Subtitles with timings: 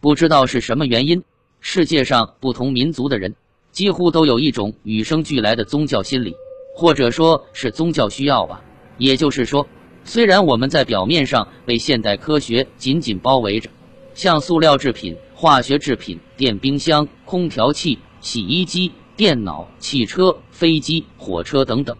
[0.00, 1.22] 不知道是什么原因，
[1.60, 3.34] 世界上不同民族的人
[3.70, 6.34] 几乎都有一种与生俱来的宗教心理，
[6.74, 8.62] 或者说是宗教需要吧。
[8.96, 9.66] 也就是说，
[10.02, 13.68] 虽然我们在表面上被现代科学紧紧包围着，
[14.14, 21.94] 像塑料制品、化学制品、电冰箱、空调器、洗衣机、电脑、汽车、飞机、火车等等，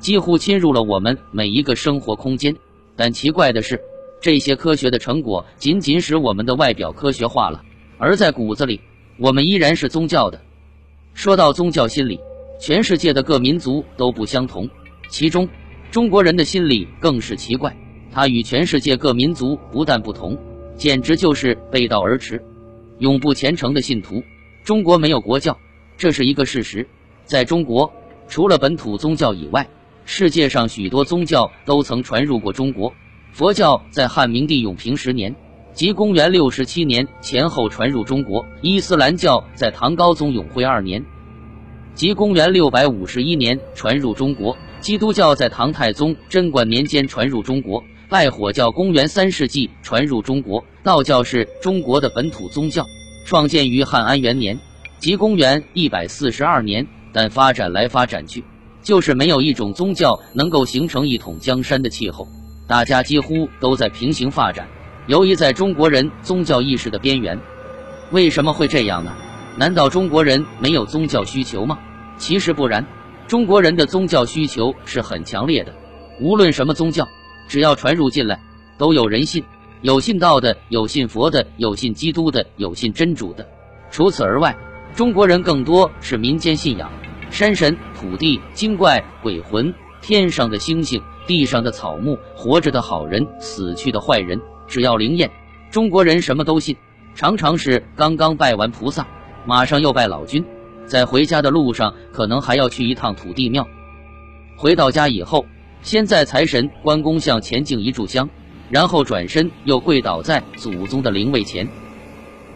[0.00, 2.56] 几乎侵入了我们每一个生活空间。
[2.96, 3.80] 但奇怪的是。
[4.24, 7.62] 这些科学的成果仅仅使我们的外表科学化了，
[7.98, 8.80] 而在骨子里，
[9.18, 10.40] 我们依然是宗教的。
[11.12, 12.18] 说到宗教心理，
[12.58, 14.66] 全世界的各民族都不相同，
[15.10, 15.46] 其中
[15.90, 17.76] 中国人的心理更是奇怪。
[18.10, 20.38] 他与全世界各民族不但不同，
[20.74, 22.42] 简直就是背道而驰。
[23.00, 24.22] 永不虔诚的信徒，
[24.64, 25.54] 中国没有国教，
[25.98, 26.88] 这是一个事实。
[27.26, 27.92] 在中国，
[28.26, 29.68] 除了本土宗教以外，
[30.06, 32.90] 世界上许多宗教都曾传入过中国。
[33.34, 35.34] 佛教在汉明帝永平十年，
[35.72, 41.04] 即公元六十七年前后传入中国；伊斯兰教在唐高宗永徽二年，
[41.96, 52.86] 即公元六百五十一年传入中国；基督教在唐太宗贞观年间传入中国；拜火教公元三世纪传入中国；道教是中国的本土宗教，
[53.26, 54.56] 创建于汉安元年，
[55.00, 58.44] 即公元一百四十二年，但发展来发展去，
[58.80, 62.28] 就是没有一种宗教能够形成一统江山的气候。
[62.66, 64.66] 大家几乎都在平行发展，
[65.06, 67.38] 由于在中国人宗教意识的边缘。
[68.10, 69.12] 为什么会这样呢？
[69.56, 71.78] 难道中国人没有宗教需求吗？
[72.16, 72.86] 其实不然，
[73.28, 75.74] 中国人的宗教需求是很强烈的。
[76.20, 77.06] 无论什么宗教，
[77.48, 78.40] 只要传入进来，
[78.78, 79.44] 都有人信。
[79.82, 83.46] 有信道的，有信佛的，有信基督的，有信真主的。
[83.90, 84.56] 除此而外，
[84.96, 86.90] 中国人更多是民间信仰：
[87.30, 91.02] 山神、土地、精怪、鬼魂、天上的星星。
[91.26, 95.30] 地上的草木，活着的好人，死去的坏人，只要灵验，
[95.70, 96.76] 中国人什么都信。
[97.14, 99.06] 常常是刚刚拜完菩萨，
[99.46, 100.44] 马上又拜老君，
[100.84, 103.66] 在回家的路上，可能还要去一趟土地庙。
[104.56, 105.46] 回到家以后，
[105.80, 108.28] 先在财神关公像前敬一炷香，
[108.68, 111.68] 然后转身又跪倒在祖宗的灵位前，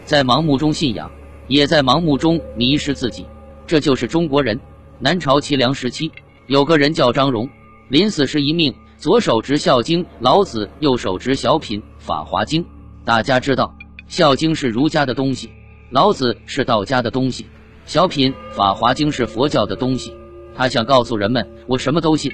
[0.03, 1.09] 在盲目中信仰，
[1.47, 3.25] 也在盲目中迷失自己。
[3.65, 4.59] 这就是中国人。
[5.01, 6.11] 南朝齐梁时期，
[6.47, 7.49] 有个人叫张荣。
[7.89, 12.63] 临死时一命，左手执《孝经》，老子右手执小品《法华经》。
[13.03, 13.75] 大家知道，
[14.07, 15.49] 《孝经》是儒家的东西，
[15.89, 17.47] 老子是道家的东西，
[17.87, 20.13] 小品《法华经》是佛教的东西。
[20.55, 22.31] 他想告诉人们，我什么都信。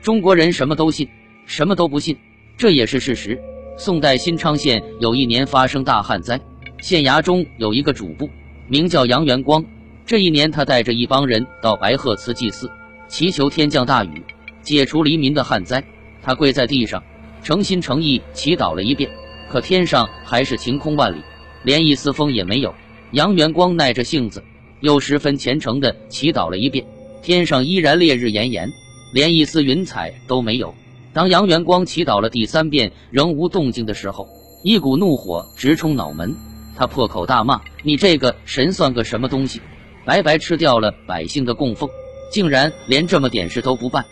[0.00, 1.06] 中国人什么都信，
[1.44, 2.16] 什么都不信，
[2.56, 3.38] 这也是事实。
[3.76, 6.40] 宋代新昌县有一年发生大旱灾，
[6.80, 8.30] 县衙中有一个主簿，
[8.68, 9.62] 名叫杨元光。
[10.06, 12.70] 这一年，他带着一帮人到白鹤祠祭祀，
[13.06, 14.24] 祈求天降大雨。
[14.68, 15.82] 解除黎民的旱灾，
[16.22, 17.02] 他跪在地上，
[17.42, 19.10] 诚心诚意祈祷了一遍，
[19.48, 21.22] 可天上还是晴空万里，
[21.62, 22.74] 连一丝风也没有。
[23.12, 24.44] 杨元光耐着性子，
[24.80, 26.84] 又十分虔诚地祈祷了一遍，
[27.22, 28.70] 天上依然烈日炎炎，
[29.14, 30.74] 连一丝云彩都没有。
[31.14, 34.28] 当杨元光祈祷了第三遍仍无动静的时候，
[34.62, 36.36] 一股怒火直冲脑门，
[36.76, 39.62] 他破口大骂：“你这个神算个什么东西？
[40.04, 41.88] 白白吃掉了百姓的供奉，
[42.30, 44.04] 竟然连这么点事都不办！”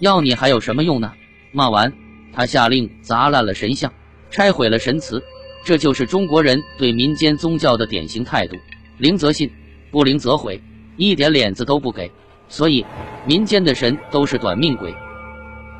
[0.00, 1.12] 要你还有什么用呢？
[1.52, 1.92] 骂完，
[2.32, 3.92] 他下令砸烂了神像，
[4.30, 5.22] 拆毁了神祠。
[5.64, 8.56] 这就是中国人对民间宗教的典型态度：
[8.98, 9.50] 灵则信，
[9.90, 10.60] 不灵则毁，
[10.96, 12.10] 一点脸子都不给。
[12.48, 12.84] 所以，
[13.24, 14.94] 民间的神都是短命鬼。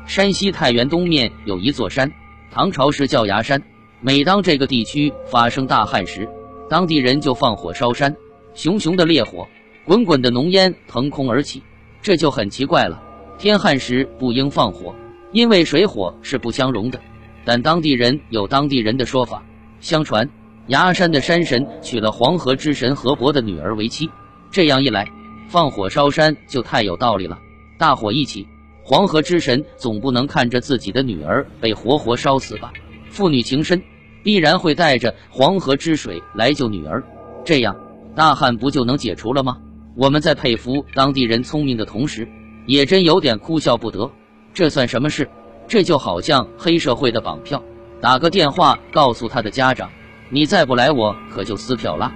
[0.07, 2.11] 山西太原东面有一座山，
[2.51, 3.61] 唐朝时叫崖山。
[4.01, 6.27] 每当这个地区发生大旱时，
[6.69, 8.15] 当地人就放火烧山，
[8.55, 9.47] 熊熊的烈火，
[9.83, 11.61] 滚滚的浓烟腾空而起，
[12.01, 13.03] 这就很奇怪了。
[13.37, 14.95] 天旱时不应放火，
[15.31, 16.99] 因为水火是不相容的。
[17.43, 19.43] 但当地人有当地人的说法。
[19.81, 20.27] 相传
[20.67, 24.09] 崖山的山神娶了黄河之神河伯的女儿为妻，
[24.49, 25.07] 这样一来，
[25.47, 27.37] 放火烧山就太有道理了。
[27.77, 28.47] 大火一起，
[28.83, 32.71] 黄河之神总不能看着自己的女儿被活活烧死吧？
[33.09, 33.83] 父女情深，
[34.23, 37.03] 必然会带着黄河之水来救女儿，
[37.43, 37.75] 这样
[38.15, 39.57] 大旱不就能解除了吗？
[39.95, 42.27] 我们在佩服当地人聪明的同时。
[42.65, 44.11] 也真有点哭笑不得，
[44.53, 45.29] 这算什么事？
[45.67, 47.63] 这就好像黑社会的绑票，
[48.01, 49.89] 打个电话告诉他的家长，
[50.29, 52.13] 你再不来，我可就撕票啦。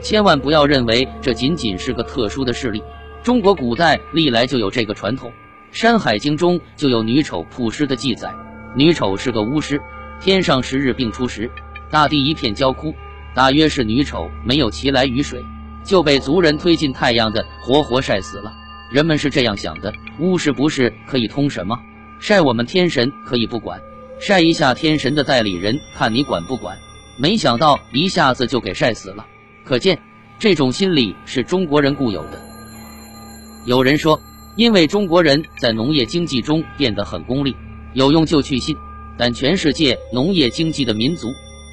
[0.00, 2.82] 千万不要认为这仅仅是个特殊的事例，
[3.22, 5.30] 中国古代历来就有这个传统，
[5.70, 8.34] 《山海经》中就有女丑曝尸的记载。
[8.74, 9.80] 女丑是个巫师，
[10.20, 11.50] 天上十日并出时，
[11.90, 12.94] 大地一片焦枯，
[13.34, 15.42] 大约是女丑没有祈来雨水，
[15.82, 18.52] 就被族人推进太阳的活活晒死了。
[18.90, 21.78] 人们是这样想的：巫师不是可以通神吗？
[22.20, 23.80] 晒我们天神可以不管，
[24.20, 26.76] 晒一下天神的代理人，看你管不管。
[27.18, 29.26] 没想到一下子就给晒死了。
[29.64, 29.98] 可见
[30.38, 32.40] 这种心理是中国人固有的。
[33.66, 34.20] 有人说，
[34.54, 37.56] 因为中国人在农业经济中变得很功利，
[37.94, 38.76] 有用就去信。
[39.18, 41.28] 但全世界农业经济的民族，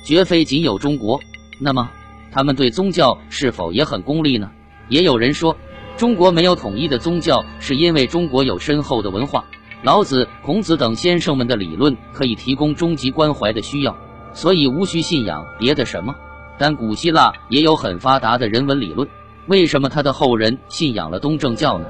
[0.05, 1.19] 绝非仅有中国。
[1.59, 1.89] 那么，
[2.31, 4.49] 他们对宗教是否也很功利呢？
[4.87, 5.55] 也有人说，
[5.95, 9.45] 中国没有统一的宗教，是因为中国有深厚的文化，
[9.83, 13.95] 老子、孔子等先生们的理论可以提供终极关怀的需要，
[14.33, 16.15] 所以无需信仰别的什么。
[16.57, 19.07] 但古希腊也有很发达的人文理论，
[19.47, 21.85] 为什么他的后人信仰了东正教呢？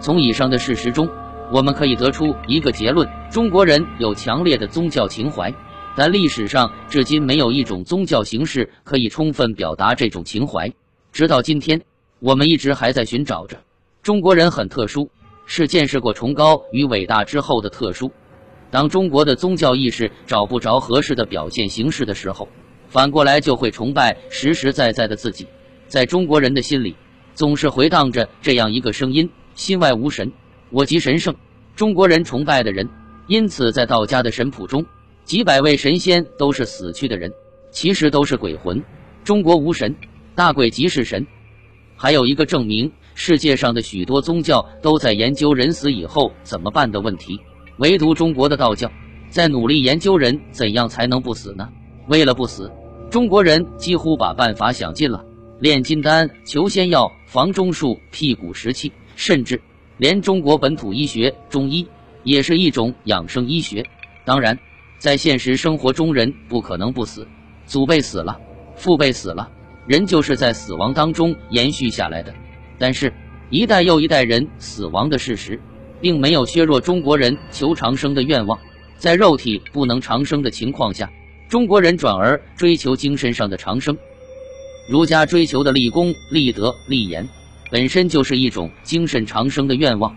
[0.00, 1.08] 从以上的事实中。
[1.52, 5.54] 我们可以得出一个结论：中国人有强烈的宗教情怀，
[5.94, 10.72] 但历史上至今没有一种宗教形式可以充分表达这种情怀。
[11.12, 11.82] 直到今天，
[12.20, 13.56] 我们一直还在寻找着。
[14.02, 15.10] 中国人很特殊，
[15.46, 18.10] 是见识过崇高与伟大之后的特殊。
[18.70, 22.48] 当中国的宗教意识找不着合适的表现形式的时候，
[22.88, 25.46] 反过来就会崇拜实实在在的自己。
[25.86, 26.96] 在中国人的心里，
[27.34, 30.32] 总是回荡着这样一个声音：心外无神。
[30.70, 31.34] 我即神圣，
[31.76, 32.88] 中国人崇拜的人，
[33.28, 34.84] 因此在道家的神谱中，
[35.24, 37.32] 几百位神仙都是死去的人，
[37.70, 38.82] 其实都是鬼魂。
[39.22, 39.94] 中国无神，
[40.34, 41.24] 大鬼即是神。
[41.96, 47.38] 还有一个证明，世界上的许多宗教都在研究人死以后怎么办的问题，
[47.78, 48.90] 唯独中国的道教
[49.28, 51.68] 在努力研究人怎样才能不死呢？
[52.08, 52.70] 为了不死，
[53.10, 55.24] 中国人几乎把办法想尽了：
[55.60, 59.60] 炼金丹、求仙药、防中术、辟谷食气，甚至。
[59.96, 61.86] 连中国本土医学中医
[62.24, 63.84] 也是一种养生医学。
[64.24, 64.58] 当然，
[64.98, 67.26] 在现实生活中，人不可能不死，
[67.64, 68.36] 祖辈死了，
[68.74, 69.48] 父辈死了，
[69.86, 72.34] 人就是在死亡当中延续下来的。
[72.78, 73.12] 但是，
[73.50, 75.60] 一代又一代人死亡的事实，
[76.00, 78.58] 并没有削弱中国人求长生的愿望。
[78.96, 81.10] 在肉体不能长生的情况下，
[81.48, 83.96] 中国人转而追求精神上的长生。
[84.88, 87.28] 儒家追求的立功、立德、立言。
[87.70, 90.14] 本身就是一种精神长生的愿望，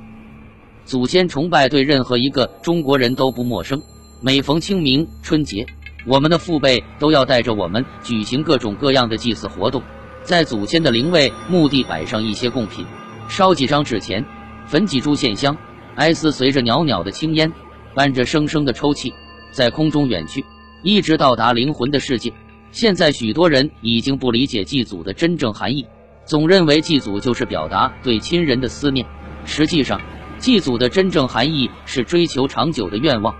[0.85, 3.81] 祖先崇拜对任何一个中国人都不陌生。
[4.21, 5.65] 每逢清明、春节，
[6.05, 9.83] 我们的父辈都要带着我们举行各种各样的祭祀活动，
[10.23, 12.85] 在祖先的灵位墓地摆上一些贡品，
[13.27, 14.23] 烧几张纸钱，
[14.65, 15.57] 焚几炷线香，
[15.95, 17.51] 哀思随着袅袅的青烟，
[17.93, 19.13] 伴着声声的抽泣，
[19.51, 20.45] 在空中远去，
[20.83, 22.31] 一直到达灵魂的世界。
[22.71, 25.85] 现在许多人已经不理解祭祖的真正含义。
[26.25, 29.05] 总认为祭祖就是表达对亲人的思念，
[29.45, 29.99] 实际上，
[30.37, 33.33] 祭祖的真正含义是追求长久的愿望。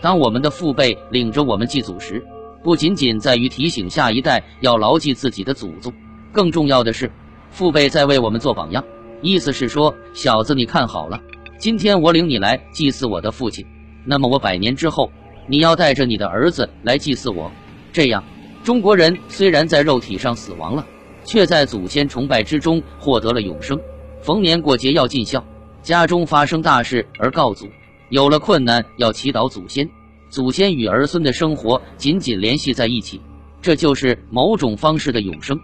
[0.00, 2.24] 当我们的父辈领着我们祭祖时，
[2.62, 5.92] 不仅仅在于提醒下一代要牢记自己的祖宗，
[6.32, 7.10] 更重要的是，
[7.50, 8.84] 父辈在为我们做榜样。
[9.22, 11.20] 意思是说，小子，你看好了，
[11.58, 13.64] 今天我领你来祭祀我的父亲，
[14.04, 15.10] 那么我百年之后，
[15.46, 17.50] 你要带着你的儿子来祭祀我。
[17.92, 18.22] 这样，
[18.62, 20.86] 中国人虽然在肉体上死亡了。
[21.26, 23.80] 却在祖先崇拜之中获得了永生。
[24.20, 25.42] 逢年过节要尽孝，
[25.80, 27.66] 家中发生大事而告祖，
[28.10, 29.88] 有了困难要祈祷祖先，
[30.28, 33.20] 祖先与儿孙的生活紧紧联系在一起，
[33.62, 35.58] 这就是某种方式的永生。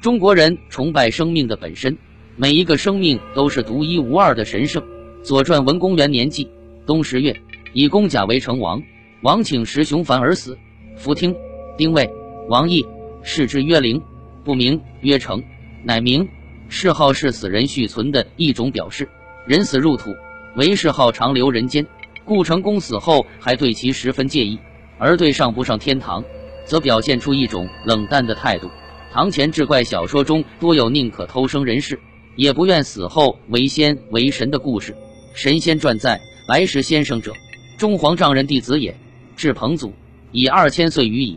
[0.00, 1.96] 中国人崇拜生命的本身，
[2.36, 4.82] 每一个生命都是独一无二的神圣。
[5.22, 6.48] 《左传》文公元年纪
[6.86, 7.34] 冬十月，
[7.72, 8.82] 以公甲为成王，
[9.22, 10.58] 王请石雄凡而死。
[10.96, 11.34] 福听
[11.76, 12.08] 丁未，
[12.48, 12.84] 王义
[13.22, 14.00] 视之曰灵。
[14.44, 15.42] 不明曰成，
[15.82, 16.28] 乃名。
[16.68, 19.08] 谥号是死人续存的一种表示。
[19.46, 20.14] 人死入土，
[20.56, 21.86] 为谥号长留人间，
[22.24, 24.58] 故成功死后还对其十分介意，
[24.98, 26.24] 而对上不上天堂，
[26.64, 28.70] 则表现出一种冷淡的态度。
[29.12, 31.98] 堂前志怪小说中多有宁可偷生人世，
[32.36, 34.94] 也不愿死后为仙为神的故事。
[35.34, 37.32] 神仙传在来时先生者，
[37.76, 38.94] 中皇丈人弟子也。
[39.36, 39.92] 至彭祖
[40.30, 41.36] 已二千岁余矣，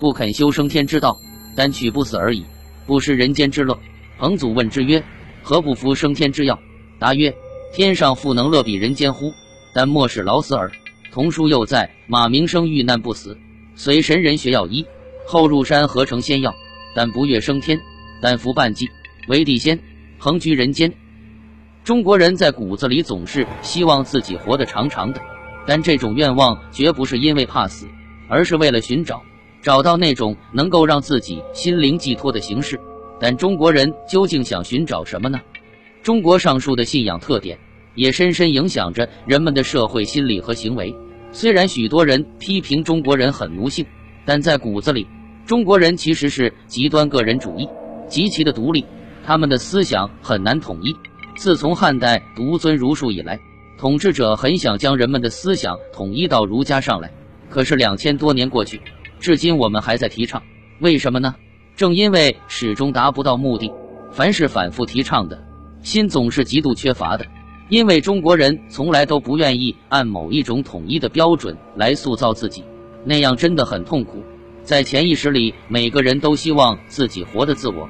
[0.00, 1.16] 不肯修升天之道。
[1.56, 2.44] 但取不死而已，
[2.84, 3.78] 不失人间之乐。
[4.18, 5.00] 彭祖问之曰
[5.40, 6.58] ：“何不服升天之药？”
[6.98, 7.32] 答曰
[7.74, 9.34] ：“天上复能乐比人间乎？
[9.72, 10.70] 但莫使老死耳。”
[11.10, 13.36] 童书又在：马明生遇难不死，
[13.74, 14.86] 随神人学药医，
[15.26, 16.54] 后入山合成仙药，
[16.94, 17.76] 但不跃升天，
[18.22, 18.88] 但服半剂
[19.26, 19.76] 为地仙，
[20.18, 20.92] 横居人间。
[21.82, 25.20] 中国人在骨子里总是希望自己活得长长的，
[25.66, 27.88] 但这种愿望绝不是因为怕死，
[28.28, 29.20] 而是为了寻找。
[29.60, 32.78] 找到那种能够让自己心灵寄托的形式，
[33.18, 35.40] 但中国人究竟想寻找什么呢？
[36.02, 37.58] 中国上述的信仰特点
[37.94, 40.94] 也深深影响着人们的社会心理和行为。
[41.32, 43.84] 虽然许多人批评中国人很奴性，
[44.24, 45.06] 但在骨子里，
[45.44, 47.68] 中国人其实是极端个人主义，
[48.08, 48.84] 极其的独立。
[49.24, 50.94] 他们的思想很难统一。
[51.36, 53.40] 自从汉代独尊儒术以来，
[53.78, 57.10] 统治者很想将人们的思想统一到儒家上来。
[57.50, 58.80] 可是两千多年过去。
[59.18, 60.42] 至今我们还在提倡。
[60.80, 61.34] 为什么呢？
[61.74, 63.72] 正因为始终达不到目的，
[64.12, 65.42] 凡是反复提倡的，
[65.82, 67.26] 心总是极度缺乏的。
[67.68, 72.62] 因为中国人从来都不愿意按某一种统一的标准来塑造自己，
[73.04, 74.22] 那样真的很痛苦。
[74.62, 77.88] 在潜意识里，每个人都希望自己活得自我。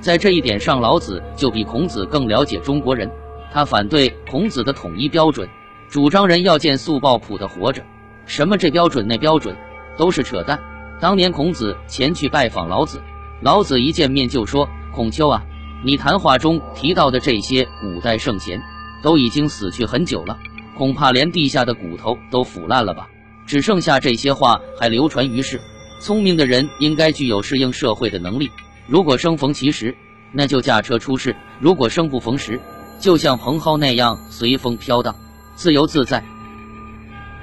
[0.00, 3.10] 在这一点上，老子就比孔子更了解中国人。
[3.52, 5.48] 他反对孔子的统一标准，
[5.88, 7.82] 主张人要见素抱朴的活着。
[8.26, 9.56] 什么这标准那标准，
[9.96, 10.58] 都是扯淡。
[11.00, 13.00] 当年孔子前去拜访老子，
[13.40, 15.44] 老子一见面就说：“孔丘啊，
[15.84, 18.60] 你谈话中提到的这些古代圣贤，
[19.06, 20.36] 都已经死去很久了，
[20.76, 23.08] 恐怕连地下的骨头都腐烂了吧？
[23.46, 25.60] 只剩下这些话还流传于世。
[26.00, 28.50] 聪明的人应该具有适应社会的能力。”
[28.88, 29.96] 如果生逢其时，
[30.32, 32.60] 那就驾车出世；如果生不逢时，
[32.98, 35.14] 就像蓬蒿那样随风飘荡，
[35.54, 36.24] 自由自在。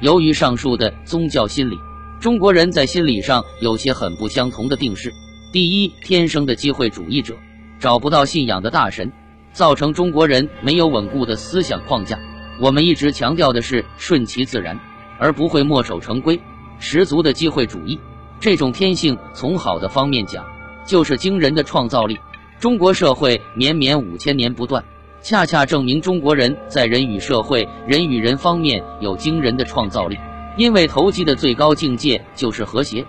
[0.02, 1.80] 由于上述的宗教心理，
[2.20, 5.14] 中国人在心理上有些很不相同的定式：
[5.54, 7.38] 第一，天生的机会主义者，
[7.80, 9.10] 找不到信仰的大神，
[9.54, 12.20] 造成中国人没有稳固的思想框架。
[12.60, 14.78] 我们一直强调的是顺其自然，
[15.18, 16.38] 而不会墨守成规。
[16.80, 17.98] 十足的机会主义，
[18.40, 20.44] 这种天性，从好的方面讲。
[20.86, 22.20] 就是惊人的创造力。
[22.60, 24.84] 中国社会绵绵五千年不断，
[25.22, 30.18] 恰恰证明中国人在人与社会、人与人方面有惊人的创造力。
[30.58, 33.06] 因为投机的最高境界就是和谐。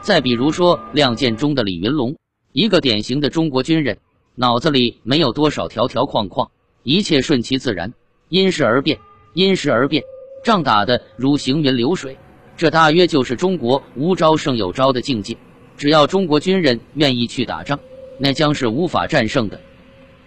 [0.00, 2.14] 再比如说《亮剑》中的李云龙，
[2.52, 3.98] 一个典型的中国军人，
[4.34, 6.50] 脑子里没有多少条条框框，
[6.82, 7.92] 一切顺其自然，
[8.28, 8.98] 因势而变，
[9.34, 10.02] 因时而变，
[10.44, 12.16] 仗打的如行云流水。
[12.56, 15.36] 这大约就是中国无招胜有招的境界。
[15.76, 17.78] 只要中国军人愿意去打仗，
[18.18, 19.58] 那将是无法战胜的。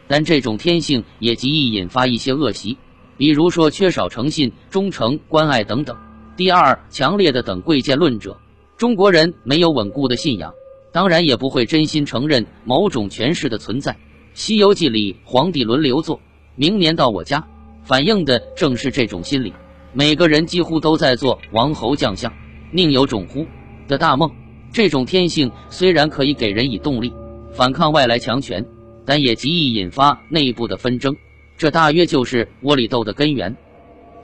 [0.08, 2.78] 但这种天性也极易引发一些恶习，
[3.18, 5.96] 比如说缺少诚信、忠诚、关爱等等。
[6.36, 8.36] 第二，强烈的等贵贱论者，
[8.78, 10.52] 中国人没有稳固的信仰，
[10.94, 13.94] 当然也不会真心承认某种权势的存在。
[14.36, 16.22] 《西游记》里皇帝轮流做，
[16.56, 17.48] 明年到我家，
[17.84, 19.52] 反映的正是这种心理。
[19.92, 22.32] 每个人几乎都在做王侯将相，
[22.72, 23.48] 宁有种乎
[23.88, 24.32] 的大梦。
[24.72, 27.12] 这种天性虽然可以给人以动力，
[27.54, 28.64] 反抗外来强权，
[29.04, 31.16] 但也极易引发内部的纷争。
[31.58, 33.56] 这大约就是窝里斗的根源。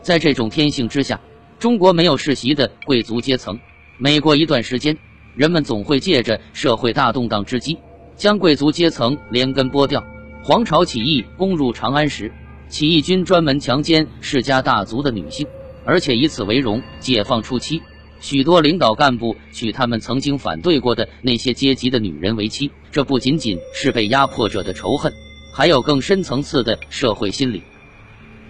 [0.04, 1.20] 在这种天性之下，
[1.58, 3.60] 中国没有世袭的贵族阶层。
[3.98, 4.98] 每过一段时间，
[5.40, 7.78] 人们总会借着社会大动荡之机，
[8.18, 10.04] 将贵族阶层连根剥掉。
[10.44, 12.30] 黄巢起义攻入长安时，
[12.68, 15.48] 起义军专门强奸世家大族的女性，
[15.86, 16.84] 而且以此为荣。
[17.00, 17.82] 解放初期。
[18.20, 25.14] 许多领导干部娶他们曾经反对过的那些阶级的女人为妻，这不仅仅是被压迫者的仇恨，
[25.54, 27.64] 还有更深层次的社会心理。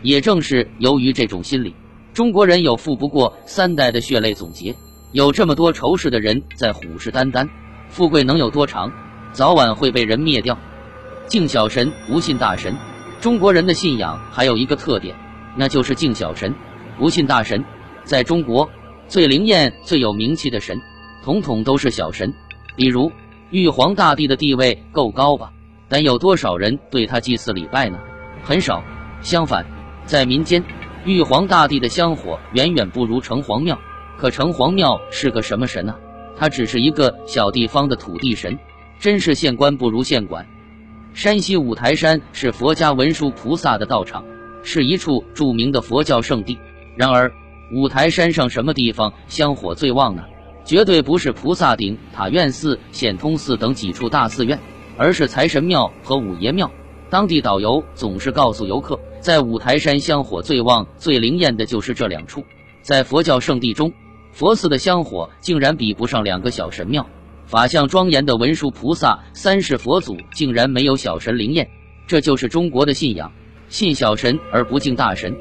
[0.01, 1.75] 也正是由于这种心理，
[2.15, 4.73] 中国人有富不过三代的血泪总结，
[5.11, 7.47] 有这么多仇视的人在虎视眈眈。
[7.89, 8.91] 富贵能有多长？
[9.31, 10.57] 早晚会被人灭掉。
[11.27, 12.75] 敬小神，不信大神。
[13.19, 15.15] 中国人的信仰还有一个特点，
[15.55, 16.53] 那就是敬小神，
[16.97, 17.63] 不信大神。
[18.03, 18.69] 在中国。
[19.07, 20.79] 最灵验、最有名气的神，
[21.23, 22.31] 统统都是小神。
[22.75, 23.11] 比如
[23.49, 25.51] 玉皇大帝的地位够高吧？
[25.87, 27.97] 但有多少人对他祭祀礼拜呢？
[28.43, 28.83] 很少。
[29.21, 29.65] 相反，
[30.05, 30.63] 在民间，
[31.05, 33.79] 玉皇大帝的香火远远不如城隍庙。
[34.19, 35.95] 可城隍庙是个什么神呢？
[36.35, 38.59] 他只是一个小地方的土地神，
[38.99, 40.45] 真是县官不如县管。
[41.13, 44.25] 山西五台山是佛家文殊菩萨的道场，
[44.61, 46.59] 是一处著名的佛教圣地。
[46.97, 47.31] 然而，
[47.73, 50.25] 五台山上什么地方香火最旺呢？
[50.65, 54.59] 绝对不是菩萨顶、塔院寺、显通寺等几处大寺院，
[54.97, 56.69] 而是财神庙和五爷庙。
[57.09, 62.43] 当地导游总是告诉游客，在五台山香火最旺、最灵验的就是这两处。
[62.81, 63.91] 在佛教圣地中，
[64.39, 67.05] 佛寺的香火竟然比不上两个小神庙。
[67.45, 71.69] 法相庄严的文殊菩萨、三世佛祖竟然没有小神灵验，
[72.07, 73.29] 这就是中国的信仰，
[73.67, 75.35] 信小神而不敬大神。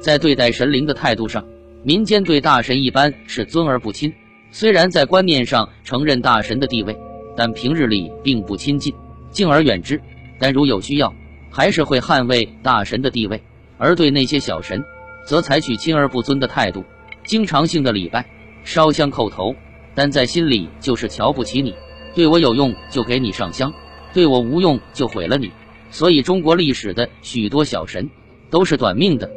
[0.00, 1.44] 在对待神灵的态度上，
[1.84, 4.10] 民间对大神一般是尊而不亲。
[4.50, 6.96] 虽然在观念上承认大神的地位，
[7.36, 8.94] 但平日里并不亲近，
[9.30, 10.00] 敬而远之。
[10.38, 11.12] 但如有需要，
[11.50, 13.38] 还是会捍卫大神的地位。
[13.76, 14.82] 而对那些小神，
[15.26, 16.82] 则采取亲而不尊的态度，
[17.24, 18.28] 经常性的礼拜、
[18.64, 19.54] 烧香叩头，
[19.94, 21.74] 但在心里就是瞧不起你。
[22.14, 23.72] 对我有用就给你上香，
[24.12, 25.50] 对我无用就毁了你。
[25.90, 28.10] 所以中国历史的许多小神
[28.50, 29.30] 都是短命的。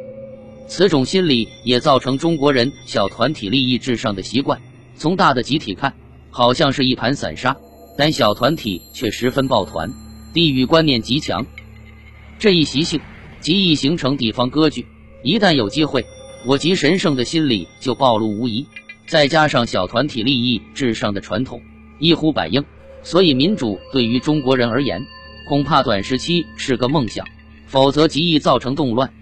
[0.68, 4.60] 此种心理也造成中国人小团体利益至上的习惯。
[4.94, 5.94] 从大的集体看，
[6.30, 7.56] 好像是一盘散沙，
[7.96, 9.92] 但小团体却十分抱团，
[10.32, 11.46] 地域观念极强。
[12.38, 13.00] 这一习性
[13.40, 14.86] 极易形成地方割据。
[15.22, 16.04] 一旦有机会，
[16.46, 18.64] 我极神圣的心理就暴露无遗。
[19.04, 21.60] 再加上小团体利益至上的传统，
[21.98, 22.64] 一呼百应，
[23.02, 25.04] 所以民主对于中国人而言，
[25.48, 27.26] 恐怕短时期是个梦想，
[27.66, 29.12] 否则极易造成动乱。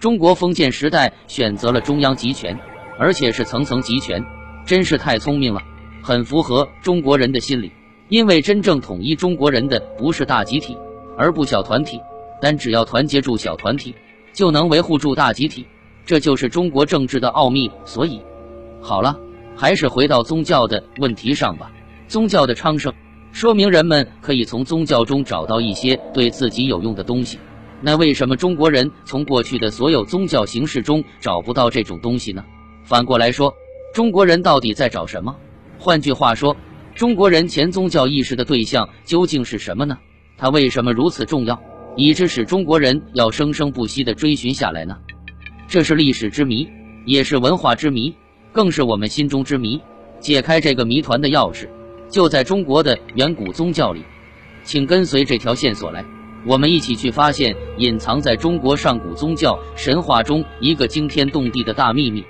[0.00, 2.58] 中国封建时代选择了中央集权，
[2.98, 4.24] 而且是层层集权，
[4.64, 5.62] 真是太聪明了，
[6.02, 7.70] 很符合中国人的心理。
[8.08, 10.76] 因为真正统一中国人的不是大集体，
[11.16, 12.00] 而不小团体，
[12.40, 13.94] 但只要团结住小团体，
[14.32, 15.66] 就能维护住大集体，
[16.06, 17.70] 这就是中国政治的奥秘。
[17.84, 18.22] 所以，
[18.80, 19.14] 好了，
[19.54, 21.70] 还是回到宗教的问题上吧。
[22.08, 22.90] 宗教的昌盛，
[23.32, 27.38] 说明人们可以从宗教中找到一些对自己有用的东西。
[27.82, 32.42] 那为什么中国人从过去的所有宗教形式中找不到这种东西呢？
[32.84, 33.52] 反过来说，
[33.92, 35.36] 中国人到底在找什么？
[35.78, 36.56] 换句话说。
[36.94, 39.98] 中国人前宗教意识的对象究竟是什么呢？
[40.38, 41.60] 它为什么如此重要，
[41.94, 44.96] 以致使中国人要生生不息地追寻下来呢？
[45.68, 46.68] 这是历史之谜，
[47.04, 48.14] 也是文化之谜，
[48.52, 49.80] 更是我们心中之谜。
[50.20, 51.68] 解开这个谜团的钥匙，
[52.08, 54.02] 就在中国的远古宗教里。
[54.62, 56.04] 请跟随这条线索来，
[56.46, 62.24] 我们一起去发现隐藏在中国上古宗教神话中一个惊天动地的大秘密。